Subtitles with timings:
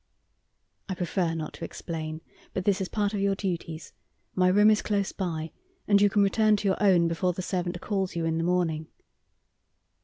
[0.89, 2.21] "I prefer not to explain.
[2.55, 3.93] But this is part of your duties.
[4.33, 5.51] My room is close by,
[5.87, 8.87] and you can return to your own before the servant calls you in the morning."